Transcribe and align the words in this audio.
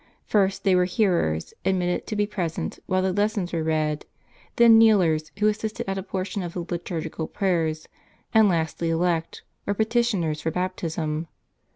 First 0.25 0.63
they 0.63 0.73
Were 0.73 0.85
hearers* 0.85 1.53
admitted 1.63 2.07
to 2.07 2.15
be 2.15 2.25
present, 2.25 2.79
while 2.87 3.03
the 3.03 3.13
lessons 3.13 3.53
were 3.53 3.61
read; 3.61 4.07
then 4.55 4.79
kneelers,\ 4.79 5.31
who 5.37 5.47
assisted 5.47 5.87
at 5.87 5.99
a 5.99 6.01
portion 6.01 6.41
of 6.41 6.53
the 6.53 6.63
liturgical 6.67 7.27
prayers; 7.27 7.87
and 8.33 8.49
lastly 8.49 8.89
elect, 8.89 9.43
or 9.67 9.75
petitioners 9.75 10.39
t 10.39 10.41
for 10.41 10.49
baptism. 10.49 11.27